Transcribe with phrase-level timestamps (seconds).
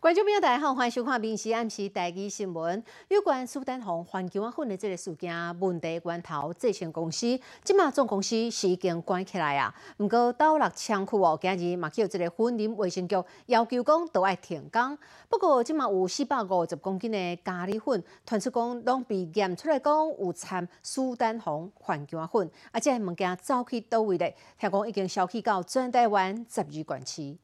[0.00, 2.82] 观众朋友大家好，欢迎收看《明时暗时台记新闻》。
[3.08, 9.74] 有关苏丹红环境啊粉的这个事件，问题源头这间公司，即马总公司是已经关起来啊。
[9.98, 14.96] 不过到六仓库哦，今日嘛叫这个森林卫生局要求讲都要停工。
[15.28, 24.34] 不过即马有四百五十公斤的咖喱粉，传出讲拢被验出来讲有掺苏丹红环境啊粉，啊，这物件走去倒位咧？
[24.58, 27.36] 听讲已经销去到全台湾十二县市。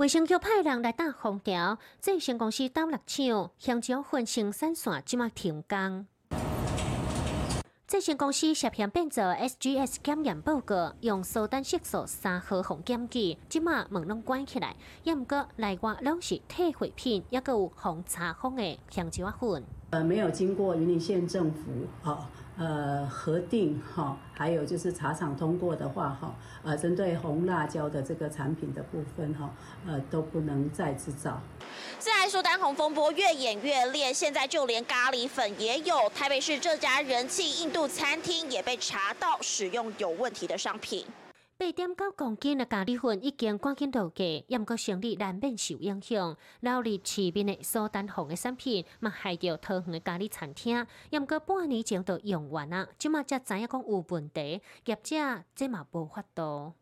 [0.00, 6.06] 卫生局派人来打封条，这新公司斗六厂香蕉粉生产线即马停工。
[7.86, 14.74] 这新公司涉嫌变做 SGS 检验报告，用苏丹色素三号红检剂，即马门拢关起来。
[15.02, 19.62] 也毋过内外拢是退货品，也个有红茶风的香蕉粉。
[19.90, 21.70] 呃，没有经过云林县政府
[22.02, 22.26] 哈
[22.60, 29.48] 呃核定哈，还有就是茶厂通过的话哈，呃，针对红辣椒的这个产品的部分哈，
[29.86, 31.40] 呃，都不能再制造。
[31.98, 35.96] 再来说丹红风波越演越烈，现在就连咖喱粉也有。
[36.14, 41.06] 台北市这家人气印度餐厅也被查到使用有问题的商品。
[41.60, 46.34] 八点九公斤的咖喱粉已经赶紧落价，也毋过生意难免受影响。
[46.60, 55.16] 老李市面的苏丹红的产品，嘛害着桃园的咖喱餐厅，也毋过半年前就用完啊，即马才知影讲有问题，业者
[55.54, 56.72] 这嘛无法度。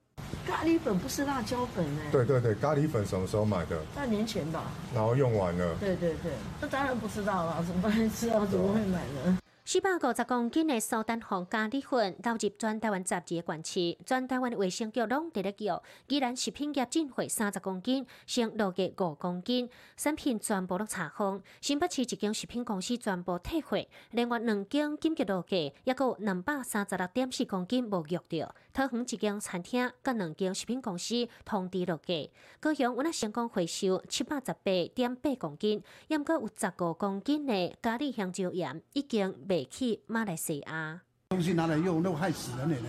[0.46, 2.12] 咖喱粉不是辣椒粉哎。
[2.12, 3.82] 对对对，咖喱粉什么时候买的？
[3.96, 4.62] 半年前吧。
[4.94, 5.74] 然后用完了。
[5.80, 8.08] 对对对，那当然不知道了，怎么会？
[8.10, 9.38] 知道怎么会买呢？
[9.70, 21.42] 四百五十公斤的苏丹红咖喱粉流入全台湾十二个县市，全台湾卫生局拢伫咧叫，既然食品业进货三十公斤，剩落价五公斤，产品全部拢查封。
[21.60, 23.76] 新北市一间食品公司全部退货，
[24.12, 28.54] 另外两间紧急落价，也有两百三十六点四公斤无约着。
[28.78, 41.00] 桃园一间餐厅甲两间食品公司通知落价，高雄有那成功回收七百十八点八公斤，也毋过有十五公斤的咖喱香蕉盐已经卖去马来西亚。
[41.30, 42.88] 东西拿来用，那害死人的呢。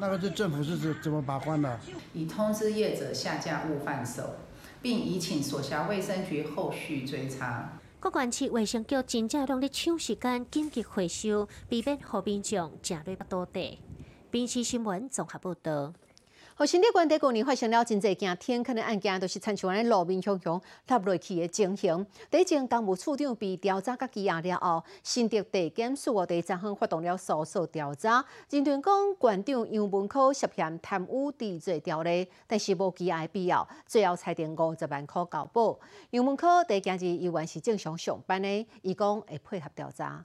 [0.00, 1.78] 那个是政府是怎怎么把关的？
[2.14, 4.36] 已通知业者下架勿贩售，
[4.80, 7.78] 并已请所辖卫生局后续追查。
[8.00, 13.80] 各县市卫生局真正拢咧抢时间紧急回收，避免和民众食累不倒地。
[14.36, 15.94] 平时新闻综合报道。
[16.56, 22.06] 和新地关在过年发生了真侪件天坑的案件，都是参像安路面汹汹塌落去的情形。
[22.30, 35.78] 第一件公务处长被调查甲羁押了后，新竹地检署第十号发动了搜索调查，认定讲馆长杨文科涉嫌贪污治罪条例，但是无羁押必要，最后裁定五十万块交保。
[36.10, 40.22] 杨文科第今日依然是正常上班的，伊讲会配合调查。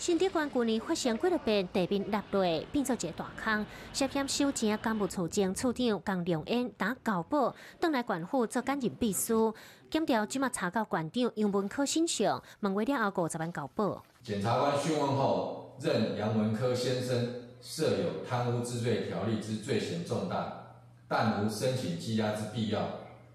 [0.00, 3.66] 新竹县去年发生几多遍地面落落，变作一个大坑。
[3.92, 9.54] 涉嫌收钱干部处长处长江良恩打交保，登来县府做检验秘书。
[9.90, 14.02] 检调即马查到县长杨文科身上，问话了后五十万交保。
[14.22, 20.78] 检察官讯问后，认杨文科先生设有贪污治罪条例之罪嫌重大，
[21.08, 22.80] 但无申请羁押之必要。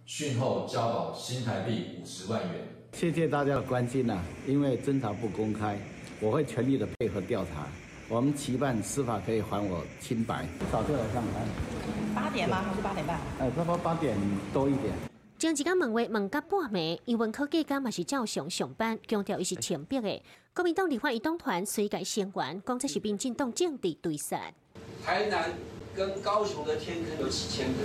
[0.07, 2.67] 讯后交保新台币五十万元。
[2.93, 5.77] 谢谢大家的关心呐，因为侦查不公开。
[6.21, 7.67] 我会全力的配合调查，
[8.07, 10.45] 我们期盼司法可以还我清白。
[10.71, 11.45] 早就来上班，
[12.15, 12.63] 八点吗？
[12.63, 13.19] 还是八点半？
[13.39, 14.15] 呃，差不多八点
[14.53, 14.93] 多一点。
[15.37, 20.21] 前一天问话问到半暝，余文科计监嘛是照常上班，强调伊是清白的。
[20.53, 24.39] 国民党立法移动团随改先官，讲这是民进党政治对杀。
[25.03, 25.51] 台南
[25.93, 27.79] 跟高雄的天坑有几千个，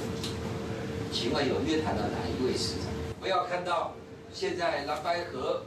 [1.10, 2.84] 请问有约谈到哪一位市长？
[3.18, 3.92] 不要看到
[4.32, 5.62] 现在蓝白河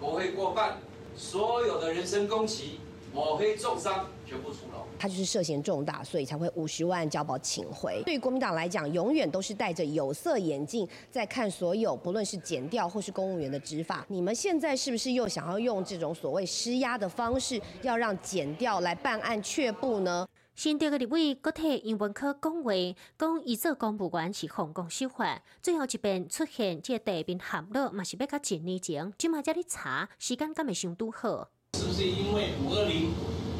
[0.00, 0.76] 国会过半。
[1.16, 2.80] 所有的人身攻击、
[3.12, 4.82] 抹黑、重伤，全部出笼。
[4.98, 8.02] 他就是涉嫌重大，所以才会五十万交保请回。
[8.04, 14.04] 对国民党来讲，永远都是戴着有色眼镜在看所有，不论是检调或是公务员的执法。
[14.08, 20.26] 你们现在是不是又想要用这种所谓施压的方式，要让检调来办案却步呢？
[20.54, 22.70] 新竹的立委国体英文科讲话，
[23.18, 31.48] 讲伊做公务员是奉公守法，最后一遍出现这地面陷落，嘛是要较一年前，今嘛才咧查，时间敢会相拄好？
[31.76, 33.10] 是不是因为五二零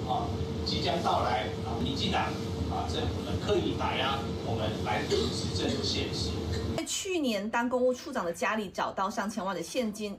[0.08, 0.30] 啊
[0.64, 2.26] 即将到来啊，民进党
[2.70, 5.16] 啊政府呢刻意打压我们来执
[5.60, 6.30] 政的现实？
[6.76, 10.18] 在去年，当公务处长的家里找到上千万的现金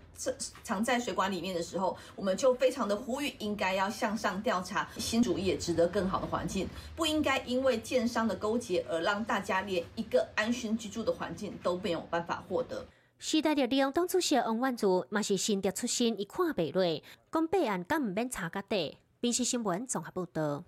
[0.64, 12.86] 藏在水管里面的时候，我们就非常的呼吁，应该要向上调查，新竹也值得更好的环境，不应该因为建商的勾结而让大家连一个安心居住的环境都没有办法获得。
[13.20, 20.64] 时代力量当初是王万祖，嘛是新竹出身，一看白落，讲备案敢唔免查个底，平时新闻综合报道。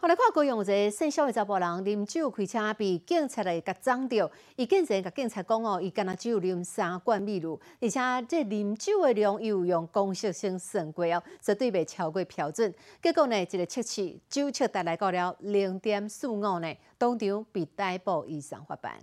[0.00, 4.30] 后来看高雄一个姓肖的查甫人啉酒开车，被警察来甲撞着。
[4.54, 7.98] 伊竟然甲警察讲哦，伊敢若只有啉三罐米露，而且
[8.28, 12.72] 这啉酒的量又用公式先算过哦，绝对未超过标准。
[13.02, 18.96] 结果呢，一个测试酒测带来到了零点四五呢，当场被逮捕以上法办。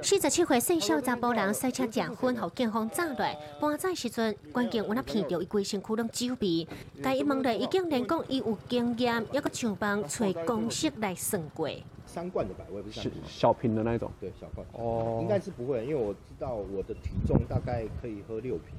[0.00, 6.68] 四十七岁姓肖查甫人赛车结婚，后警方抓来搬载时阵，关键有那闻到伊规身躯拢酒味。
[7.02, 11.68] 但一问咧，已经连讲伊有经验，抑个上班找公式来算过。
[12.06, 14.08] 三罐的吧，我也不是小小瓶的那一种。
[14.20, 14.64] 对，小罐。
[14.74, 18.76] 哦，应该是不会，因为我知道我的体重大概可以喝六瓶。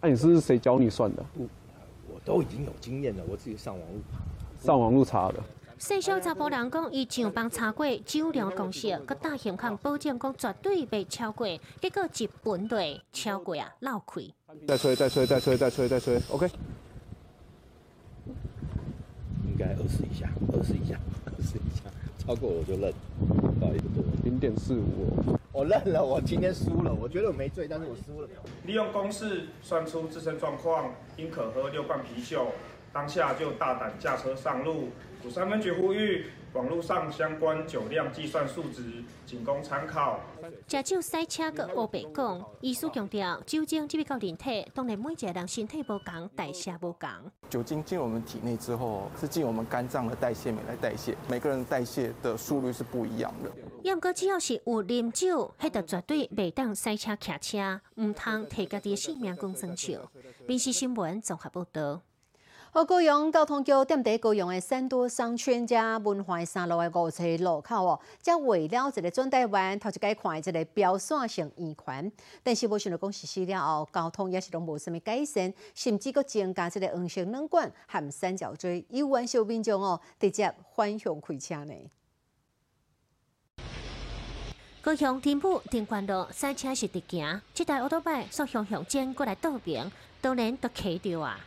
[0.00, 1.24] 那你是谁教你算的？
[1.32, 1.46] 不，
[2.12, 4.00] 我都已经有经验了，我自己上网路
[4.58, 5.34] 上网路查的。
[5.80, 11.46] 姓肖查甫人讲，伊上班查过酒量公式，佮大险康保证讲绝对袂超过，
[11.80, 14.20] 结果一本队超过啊，闹开。
[14.68, 16.50] 再吹，再吹，再吹，再吹，再吹，OK。
[19.46, 22.92] 应该二十以下，二十以下，二十以下，超过我就认。
[23.58, 23.84] 不好意思，
[24.22, 25.38] 零点四五。
[25.50, 26.92] 我认了，我今天输了。
[26.92, 28.28] 我觉得我没醉，但是我输了。
[28.66, 32.48] 利用公式算出自身状况，应可喝六罐啤酒。
[32.92, 34.88] 当下就大胆驾车上路，
[35.24, 40.18] 五三分局呼吁网络上相关酒量计算数值仅供参考。
[40.66, 47.08] 食酒赛车个乌白讲，医师强调，酒精进入到人体，当然每一个人身体不同，代谢不同。
[47.50, 53.50] 酒精进入我们体内之后，是进我们肝脏的代谢酶来代谢，每个人代谢的速率是不一样的。
[53.82, 60.10] 要过只要是有啉酒，迄就绝对袂当赛车骑车，唔通提家己性命讲生笑。
[60.46, 62.00] 平时新闻综合报道。
[62.72, 72.12] 好，高雄交通局踮伫高雄的三多商圈加文化三路的五车路口哦，则为了一个转台湾头一届看一个标线性圆环，
[72.44, 81.74] 但是无想到讲实施了后，交通也是拢无什么改善，甚至搁增加一个黄色冷管和三角锥，有万少民众哦直接反向开车呢。
[84.80, 89.90] 高雄天府天关路塞车是直行，这台奥多拜所向向转过来倒边，
[90.20, 91.40] 当然都卡着啊。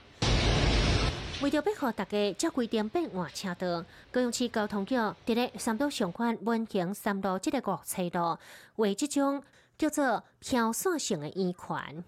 [1.41, 8.39] 为着要互大家照规定变换车道，高雄市交通局伫咧三都上关文行三路这个五车道，
[8.77, 9.43] 为这种
[9.77, 12.03] 叫做飘线型的圆环。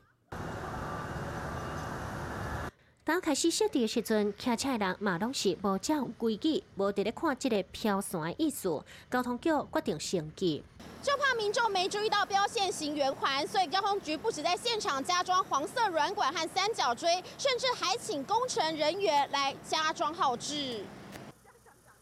[3.04, 8.84] 刚开始设置的时阵，骑车的人嘛拢是无照规矩，无伫咧看这个飘线的意思。
[9.12, 10.64] 交通局决定升级。
[11.06, 20.84] 就怕民众没注意到标线型圆环，所以交通局不止在现场加装黄色软管和三角锥，甚至还请工程人员来加装号志。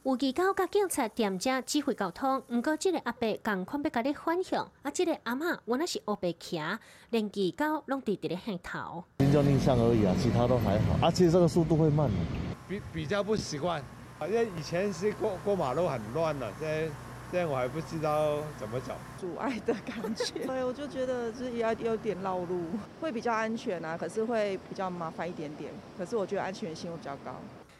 [0.03, 6.61] 有技高甲警察店家指挥交通，毋过这个阿伯共款要甲你反向，啊，这个阿嬷原来是乌白骑，
[7.09, 9.03] 连技高拢伫伫咧向头。
[9.17, 11.07] 印象印象而已啊，其他都还好。
[11.07, 12.09] 啊，其实这个速度会慢，
[12.69, 13.83] 比比较不习惯，
[14.17, 16.89] 好像以前是过过马路很乱的，现在。
[17.33, 20.37] 现在我还不知道怎么找，阻碍的感觉。
[20.45, 22.61] 对，我就觉得是要有点绕路，
[23.01, 25.73] 会比较安全啊，可是会比较麻烦一点点。
[25.97, 27.33] 可是我觉得安全性会比较高。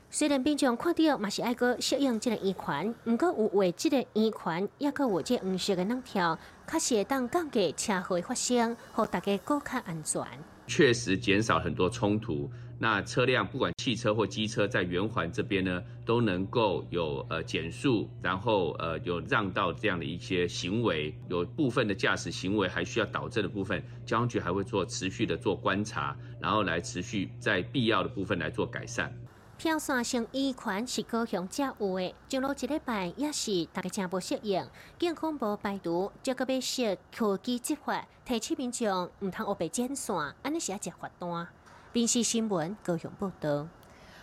[0.10, 6.36] 虽然平常看到嘛是爱个适应这个圆环，不过有为这个圆环也个有这黄色的那条，
[6.68, 10.26] 确实会当降低车祸发生，和大家更加安全。
[10.66, 12.50] 确实减少很多冲突。
[12.84, 29.18] 那车辆不管汽车或机车在圆环这边呢，都能够有呃减速，然后呃有让道这样的一些行为，有部分的驾驶行为还需要导正的部分，交通局还会做持续的做观察，然后来持续在必要的部分来做改善。
[29.58, 34.68] 票线上一款是高雄才有的，上路一礼拜也是大家真无适应，
[35.00, 41.48] 健康无排毒，这个要设科技执法，提醒民众唔通乌白剪线，安尼是要接罚单。
[41.94, 43.68] 电视新闻高雄报道。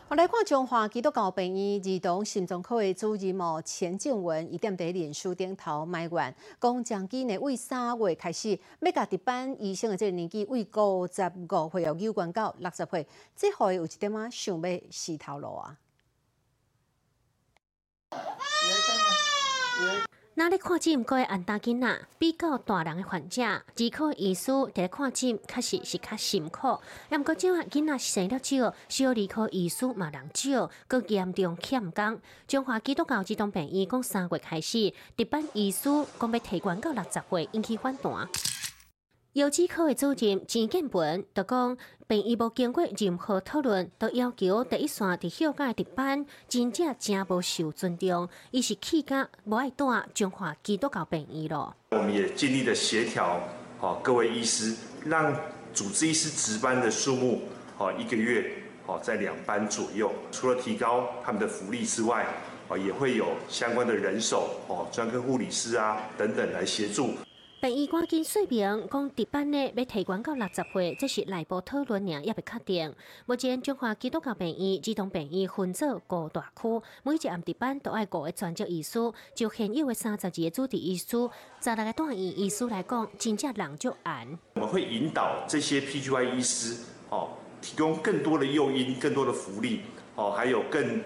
[0.08, 15.78] 我来看中华基督教病院儿童心脏科的主任哦，钱静文，伊踮伫脸书顶头埋怨，讲将今年为三月开始，要甲值班医生的这个年纪为五十五岁哦，有关到六十岁，这回有一点仔想要死头路啊。
[20.40, 26.78] 那咧看诊，各位安大囡仔比较大人的患者，儿科医师伫咧看诊，确实是较辛苦。
[27.10, 32.18] 也毋过，种啊囡仔生了少，小儿科医师嘛人少，佮严重欠工。
[32.48, 38.26] 中华基督教儿童病院讲三月开始，值班医师讲要提悬到六十岁，引起反弹。
[39.34, 48.28] 药剂科的主任钱建文就讲，病医无经过任何讨论，都要求第一线伫休假值班，真正真无受尊重。
[48.50, 51.72] 伊是气甲无爱带中华基督教病院咯。
[51.90, 53.40] 我们也尽力的协调，
[53.78, 55.32] 好各位医师，让
[55.72, 57.42] 主治医师值班的数目，
[57.76, 58.50] 好一个月，
[58.86, 60.10] 哦在两班左右。
[60.32, 62.26] 除了提高他们的福利之外，
[62.66, 67.10] 哦也会有相关的人手哦专科护理师啊等等来协助。
[67.60, 72.94] 病医赶紧说明，讲值班的要提悬到六十岁，这是内部讨论，也未确定。
[73.26, 78.98] 目前中华基督教病院儿童病院分做五大区，每一暗值班都爱五个专职医师，
[79.34, 81.06] 就现有的三十二个主治医师、
[81.60, 84.38] 十六个段医医师来讲，真正人就难。
[84.54, 86.78] 我们会引导这些 PGY 医师
[87.10, 87.28] 哦，
[87.60, 89.82] 提供更多的诱因、更多的福利
[90.14, 91.02] 哦，还有更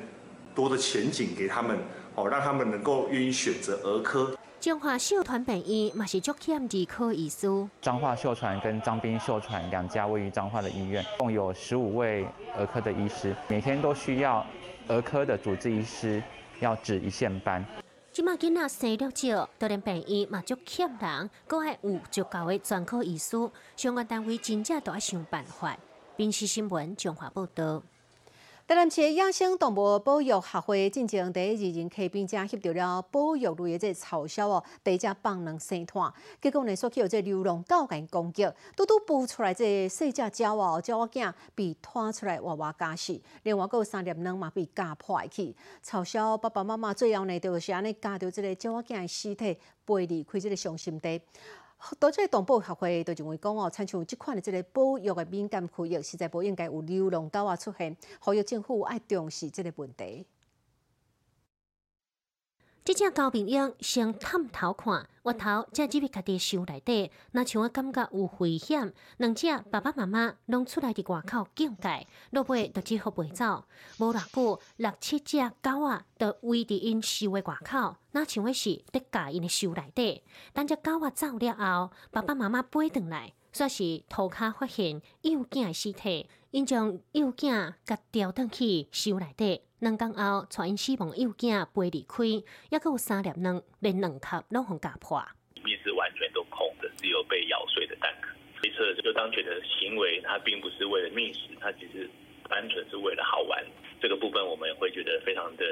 [0.54, 1.76] 多的前景给他们
[2.14, 4.36] 哦，让他们能够愿意选择儿科。
[4.64, 7.46] 彰化秀传病院嘛是足欠儿科医师。
[7.82, 14.42] 彰化秀传跟彰滨秀传两家位于彰化的医院，共有十五位儿科的医师，每天都需要
[14.88, 16.22] 儿科的主治医师
[16.60, 17.62] 要值一线班。
[18.10, 23.36] 即马囡仔生了少，都连病医嘛足欠人，搁爱有足够的专科医师，
[23.76, 25.76] 相关单位真正都要想办法。
[26.16, 27.82] 冰溪新闻彰化报道。
[28.66, 38.42] 台南市野生动物保育协会进行第一日人客并且翕到了保育类的这草鸮哦，第一只放人生团，结果呢，所去有这流浪狗给攻击，
[38.74, 51.20] 拄拄捕出来这细只鸟哦，鸟仔囝被拖出来活活假死，另外有三粒卵嘛被夹破去，草鸮爸爸妈妈最后呢，就是安尼夹着这个鸟仔囝的尸体背离开这个伤心地。
[51.98, 60.26] 多这动保协会都认为讲哦，参像这款的这个保育的敏感区域，实在不应该有流浪狗啊出现，呼吁政府爱重视这个问题。
[62.84, 73.64] 这只高明鹰先探头看，我头才入去家己收内底，那像我感觉有危险，两只爸爸妈妈拢出来伫外口警戒，落尾就只好陪走。
[73.96, 80.22] 无偌久，六七只狗啊，就围伫因收的外口，那像是伫家因的收内底。
[80.52, 89.60] 等只狗啊走了后，爸爸妈妈飞转来，煞是涂骹发现幼囝的尸体，因将幼囝甲调转去收内底。
[89.80, 92.24] 两天后，带因死亡幼囝飞离开，
[92.70, 95.20] 也有三粒卵，连两壳拢互夹破。
[95.56, 98.28] 里面是完全都空的，只有被咬碎的蛋壳。
[98.62, 102.08] 推测就当犬的行为，它并不是为了觅食，它只是
[102.48, 103.60] 单纯是为了好玩。
[104.00, 105.64] 这个部分我们会觉得非常的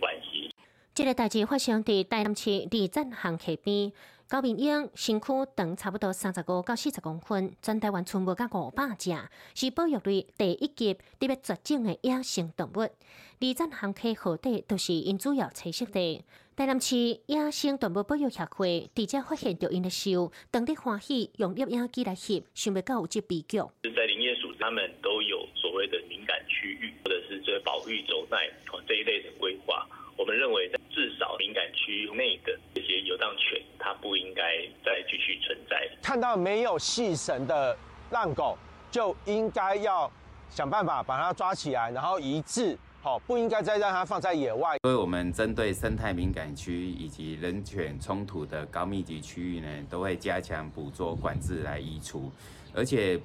[0.00, 0.50] 惋惜。
[0.94, 3.92] 这个代志发生伫台南市立展航溪边。
[4.26, 9.14] 高明鹰身躯长差不多三十五到四十公分，全台湾存无到五百只，
[9.54, 12.80] 是保育类第一级特别绝种的野生动物。
[12.80, 16.24] 二站航溪河底都是因主要栖息地。
[16.56, 23.58] 台南市野生动物保育协会直接发现着因的秀，当地欢喜用摄影机来翕，想不到有这悲剧。
[23.82, 28.50] 在林业署，他们都有所谓的敏感区域，或者是这保育走带
[28.88, 29.86] 这一类的规划。
[30.16, 30.78] 我们认为，在
[31.14, 34.42] 至少敏感区内的这些游荡犬，它不应该
[34.84, 35.88] 再继续存在。
[36.02, 37.76] 看到没有细绳的
[38.10, 38.58] 浪狗，
[38.90, 40.10] 就应该要
[40.50, 42.76] 想办法把它抓起来，然后移置。
[43.00, 44.76] 好，不应该再让它放在野外。
[44.82, 52.32] 所以我们针对生态敏感区以及人犬冲突的高密集区域呢，都会加强捕捉管制来移除，
[52.74, 53.20] 而且，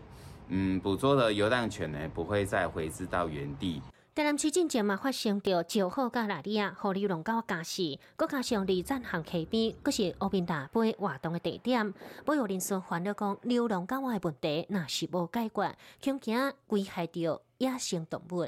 [0.49, 3.81] 嗯，捕捉的游荡犬呢，不会再回至到原地。
[4.19, 11.93] 台南市进前嘛发生着石虎甲拉里亚互流浪狗驾驶，搁加上二站行溪边，阁是乌边大杯活动的地点。
[12.25, 18.45] 保育人士烦恼讲，流浪狗仔的问题若是无解决，恐惊危害着野生动物。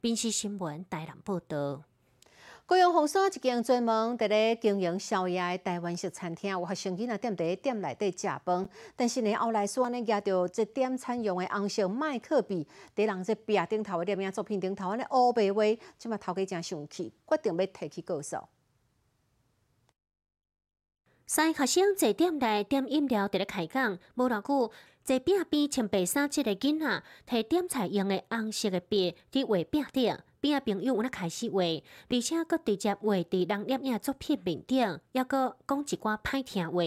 [0.00, 1.82] 宾市新闻台南报道。
[2.70, 15.64] 高雄红山一间专门伫咧经营宵夜的台湾式餐厅，有学生囡仔踮伫店内底食饭，但是呢后来说安尼夹到这点餐用的红色麦克笔，伫人这壁顶头的摄影作品顶头安尼乌白话，
[15.98, 18.36] 即嘛头家真生气，决定要提起告诉。
[21.26, 24.70] 三学生在店内点饮料伫咧开讲，无偌久，
[25.02, 30.16] 在壁边穿白衫即个囡仔，摕点菜用的红色的笔伫画壁顶。
[30.40, 36.82] 边仔朋友有那开始画，而且佫直接画伫人摄影作品面顶，抑佫讲一寡歹听话，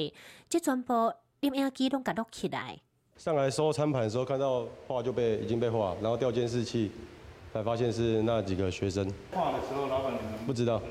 [0.49, 0.93] 即全部
[1.41, 2.79] 摄影机拢甲录起来。
[3.15, 6.91] 上来收餐盘的时候，看到画就被已经被画，然后调监视器，
[7.53, 9.07] 才发现是那几个学生。
[9.31, 10.11] 画的时候，老板
[10.47, 10.81] 不知道，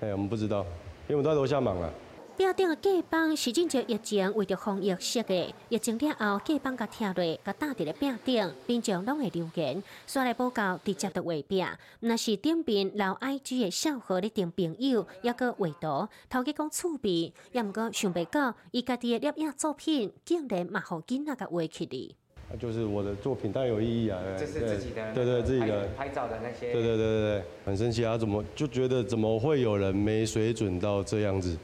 [0.00, 0.66] 哎，我们不知道，
[1.08, 1.88] 因为我们在楼下忙啊。
[2.38, 9.82] 壁顶的隔板是正值疫情为着防疫设的，疫情了后隔板甲拆落，甲搭伫咧壁顶，并将拢会留言。
[10.06, 11.64] 刷来报告直接的画壁，
[11.98, 22.14] 那是顶边老 I G 的小号咧订朋友，抑个画图，头家讲趣味，也毋过想袂到，伊家己的摄影作品竟然嘛互囡仔甲画起哩。
[22.60, 24.20] 就是我的作品，当然有意义啊。
[24.38, 26.72] 这是自己的，对对，自己的拍照的那些。
[26.72, 28.16] 对对对对对，很生气啊！
[28.16, 31.58] 怎么就觉得怎么会有人没水准到这样子？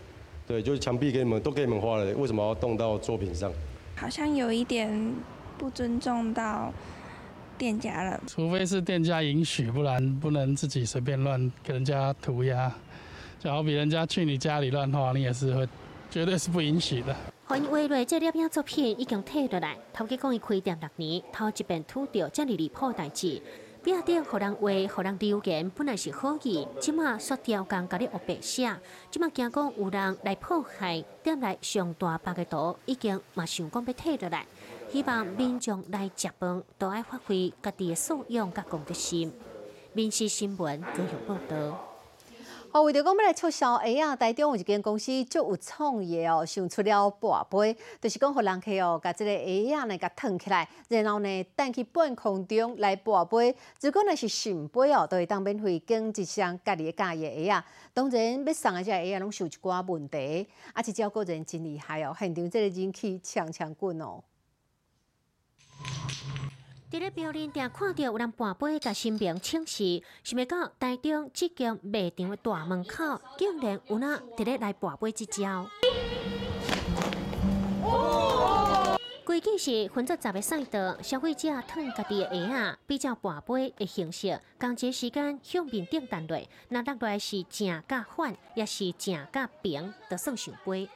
[0.47, 3.51] 对，就是墙壁给你们都给你们画了，为什么要动到作品上？
[3.97, 5.15] 好像有一点
[5.57, 6.73] 不尊重到
[7.57, 8.21] 店家了。
[8.27, 12.71] 除非是店家允许，不然不能自己随便乱给人家涂鸦。
[13.39, 15.69] 就好比人家去你家里乱画，你也是会，
[16.11, 17.15] 绝对是不允许的。
[17.47, 23.41] 欢迎画落这摄影作品已经退落来，头家讲伊开店六年，头一遍拄到这里离谱代志。
[23.85, 28.75] 壁顶互人画、互人留言，本来是好意，即马煞调工甲你恶白写，
[29.11, 34.47] 即马惊讲有人来破坏，店内上大把个图已经嘛想讲要退落来。
[34.91, 39.31] 希望民众来食饭都爱发挥家己的素养甲公德心。
[39.93, 41.94] 民事新闻各有报道。
[42.75, 53.55] 哦，为着讲要来促销鞋啊，台中有一间公司足有创意哦，想出了博杯，就是讲互人客哦，甲即个鞋啊来甲腾起来，然后呢，带去半空中来博杯。
[53.81, 57.65] 如果若是新杯哦，都会当免费拣一双家己家己的鞋啊。
[57.93, 64.21] 当然，要送的只鞋啊，拢受一寡问题，啊，是照顾人真厉害哦，现场这个人气强强滚哦。
[66.95, 75.67] 伫咧表演店看到有人半杯甲新兵请示，想要到台中这间卖场的大门口，竟然有人伫咧来半杯之招。
[79.25, 90.89] 规矩是分作十个赛道，消费者脱家己的鞋啊，比较半杯的形式，工作时间向面顶弹落，那落来是正甲反，也是正甲平，就算上杯。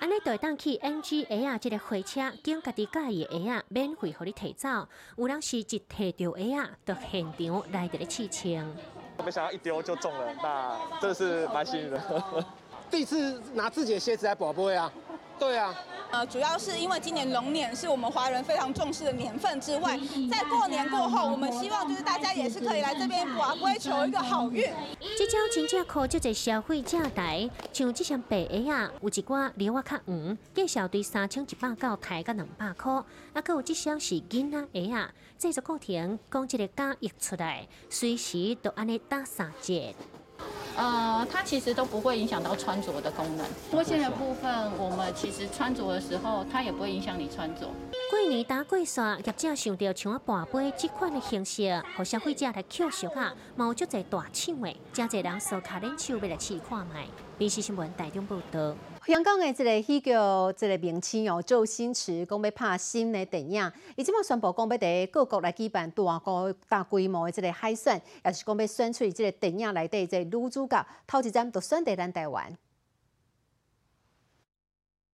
[0.00, 4.88] 安尼就会当去 NG 鞋啊，即个火车经家己介意的鞋啊，免费互你提走。
[5.16, 8.66] 有人是一摕到鞋啊，到现场来得咧试穿。
[9.18, 12.44] 我没想到一丢就中了，那真的是蛮幸运的。
[12.90, 14.90] 第一次拿自己的鞋子来保杯啊，
[15.40, 15.74] 对啊。
[16.12, 19.96] 呃，主要是因为今年龙年是我们华人非常重视的年份之外，
[20.28, 24.68] 在过年过后，我们希望就是大家也是可以来这边博杯求一个好运。
[25.16, 33.04] 这招真正靠就在消费者台，像这双白鞋啊，有一寡料啊较黄，介绍对三千一百到台到两百块，啊，
[33.34, 39.94] 佮有这双是囡仔鞋啊，制作过程讲这个价溢出来，随时都安尼打三折。
[40.76, 43.46] 呃，它其实都不会影响到穿着的功能。
[43.70, 47.68] 脱线的部分，我们其实穿着的时候，它也不会影响你穿着。
[48.10, 57.06] 过年打过煞，业者想到像我半杯这款的形式，互消费者来捡熟啊，有足侪大抢的，真侪人手卡冷手要来试看卖。
[57.36, 58.74] 民事新闻台中报道。
[59.06, 60.10] 香港的这个戏剧
[60.56, 72.54] 这个明星哦，周星驰讲要拍新的电影，伊即马宣布讲要伫各国来举办大个大规模的这个海选，也是讲要选出这个电影内底这女主角，头一站就选在咱台湾。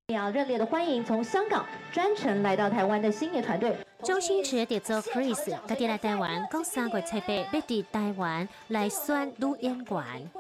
[0.09, 3.77] 要热烈的欢迎从香港专程来到台湾的星爷团队。
[4.03, 10.31] 周星驰得做 Chris，家己来台湾，讲三月七八要伫台湾来选女演员。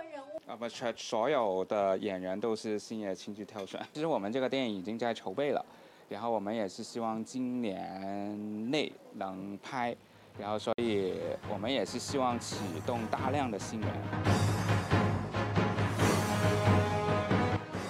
[0.47, 3.85] 啊不，全所有的演员都是星爷亲自挑选。
[3.93, 5.65] 其实我们这个电影已经在筹备了，
[6.09, 9.97] 然后我们也是希望今年内能拍，
[10.39, 11.15] 然后所以
[11.53, 13.91] 我们也是希望启动大量的新人。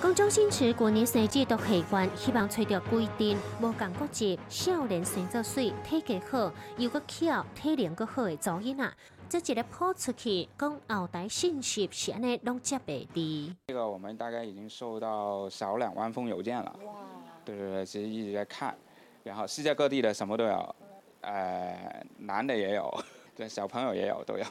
[0.00, 8.90] 讲周星驰过年生日都喜欢，希望找到规定无共国籍、少年生作水、体格好、又个巧、体能个好的早囡仔。
[9.28, 13.56] 这一个抛出去，讲后台信息是安尼拢接袂的。
[13.66, 16.76] 这个我们大概已经收到少两万封邮件了。
[16.84, 16.92] 哇！
[17.44, 18.76] 对对对，其实一直在看，
[19.24, 20.76] 然后世界各地的什么都有，
[21.22, 23.04] 呃，男的也有。
[23.36, 24.44] 对，小朋友也有，都有。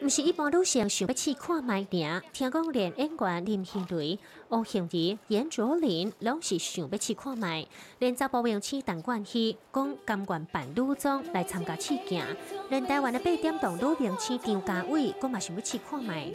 [0.00, 7.64] 唔是一般女性想要去看卖点，听讲连演员林心如、欧杏怡、严卓林拢是想要去看卖，
[8.00, 12.20] 连查甫明星陈冠希讲甘愿扮女装来参加试镜，
[12.68, 16.28] 连台湾的八点档女明星张家伟讲嘛想要去看卖。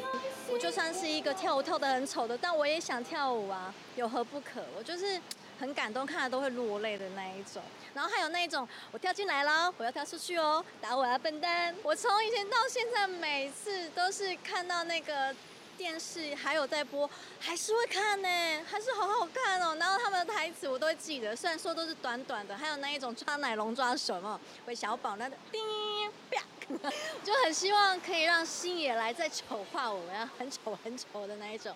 [0.49, 4.61] 我就算是一个跳舞跳得很丑的，但我也想跳舞啊，有何不可？
[4.77, 5.19] 我就是。
[5.59, 7.61] 很感动，看了都会落泪的那一种。
[7.93, 11.75] 然后还有那一种，我跳进来了，我要跳出去哦，打我啊笨蛋！
[11.83, 15.33] 我从以前到现在，每次都是看到那个
[15.75, 18.27] 电视还有在播，还是会看呢，
[18.69, 19.75] 还是好好看哦。
[19.79, 22.55] 然后他们的台词我都会记得，虽然说都是短短的。
[22.55, 25.61] 还有那一种抓奶龙抓手嘛，为小宝那个叮
[26.29, 26.43] 啪，
[27.23, 31.75] 就很希望可以让星野来再丑化我们，很丑很丑的那一种。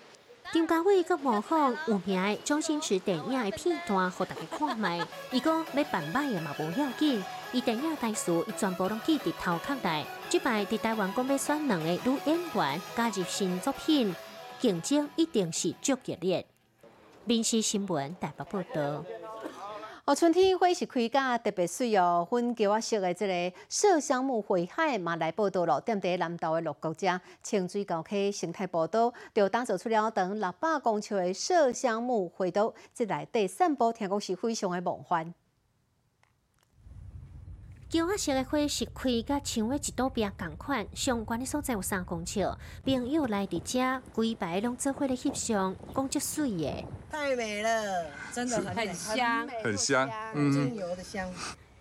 [0.53, 4.99] 张家伟佮模仿有名的周星驰电影的片段，互大家看卖。
[5.31, 7.23] 伊讲要扮歹的嘛无要紧，
[7.53, 10.05] 伊电影台词伊全部拢记伫头壳内。
[10.29, 14.13] 即摆伫台湾讲要选两个女演员加入新作品，
[14.59, 16.45] 竞争一定是足激烈。
[17.23, 19.05] 民事新闻台北报道。
[20.03, 25.79] 哦，春天花是开甲特别水哦，粉叫我说的这个麝香木花海嘛来报道咯。
[25.85, 35.31] 踮伫南投的鹿角遮清水沟溪生态步道，就打造出了长六百公尺的麝香木花道，这内底散步听讲是非常的梦幻。
[37.91, 42.49] 桥仔色的花是开甲像话一堵壁共款，相关的所在有三公尺，
[42.85, 46.85] 朋友来伫遮，规排拢做伙咧翕相，讲足水的。
[47.11, 51.29] 太美了，真的很很香，很香，嗯，精油的香。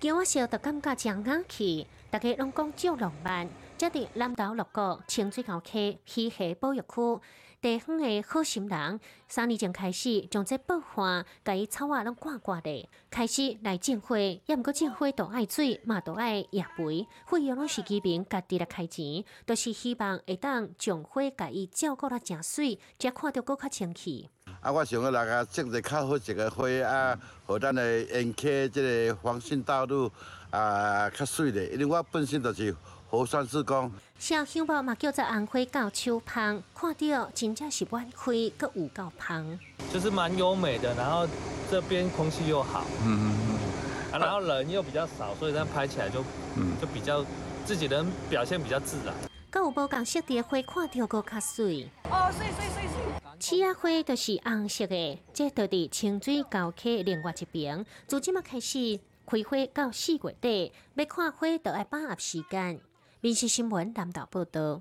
[0.00, 3.48] 桥仔色就感觉真雅气，大家拢讲足浪漫。
[3.78, 7.20] 则伫南投六个清水沟溪溪河保育区。
[7.60, 24.30] 地方的好心人，三年前开始将这爆花，甲伊草啊拢挂挂的，开始来种花，也毋过种花都爱水，嘛都爱叶肥，费用拢是居民家己来开钱，都是希望会当种花甲伊照顾得正水，才看到搁较清气。
[24.62, 30.10] 啊，我想要来个种一较好一个花啊，互咱的沿溪即个环线道路
[30.48, 32.74] 啊较水咧，因为我本身就是。
[33.10, 39.58] 河山施工，小香包嘛叫做红花到秋芳，看到真正是满开，阁有够芳，
[39.90, 40.94] 就是蛮优美的。
[40.94, 41.26] 然后
[41.70, 46.22] 这边空气又好，嗯嗯嗯，啊，然后人又比较少，所以这样拍起来就，
[46.58, 47.24] 嗯，就比较
[47.64, 49.14] 自己人表现比较自然。
[49.50, 53.40] 搁有无共色的花看到搁较水，哦，水水水水。
[53.40, 62.78] 刺啊花就是红色的，这都伫清水沟溪另外一边，从今麦开始开花到四月底，要看花都要把握时间。
[63.22, 64.80] 民事新闻南岛报道。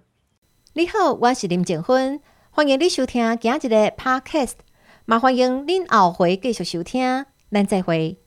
[0.71, 2.21] 你好，我是林静芬，
[2.51, 4.53] 欢迎你收听今日的 Podcast，
[5.07, 8.17] 也欢迎您后回继续收听，咱再会。